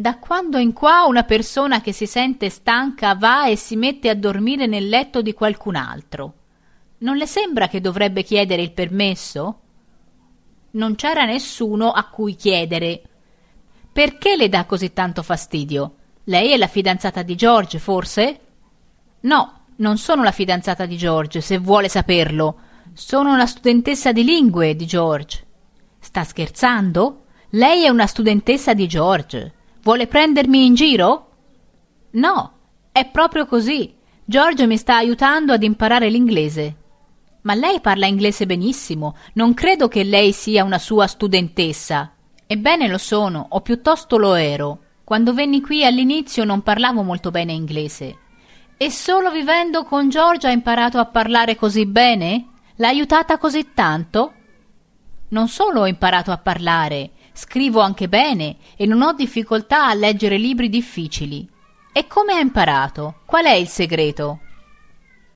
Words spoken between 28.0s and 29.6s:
studentessa di George.